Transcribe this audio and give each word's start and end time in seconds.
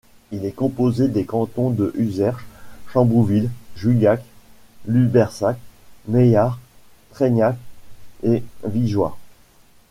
Il 0.31 0.45
était 0.45 0.51
composé 0.51 1.09
des 1.09 1.25
cantons 1.25 1.69
de 1.69 1.91
Userche, 1.93 2.47
Chamboulive, 2.91 3.51
Juillac, 3.75 4.23
Lubersac, 4.87 5.59
Meillars, 6.07 6.57
Treignac 7.11 7.55
et 8.23 8.41
Vigeois. 8.65 9.15